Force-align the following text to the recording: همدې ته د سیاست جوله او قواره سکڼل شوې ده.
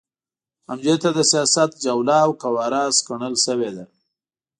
همدې 0.69 0.95
ته 1.01 1.09
د 1.13 1.19
سیاست 1.31 1.71
جوله 1.85 2.15
او 2.25 2.31
قواره 2.41 2.81
سکڼل 2.97 3.35
شوې 3.45 3.69
ده. 3.75 3.83